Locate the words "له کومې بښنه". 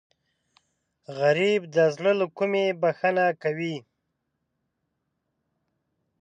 2.19-3.25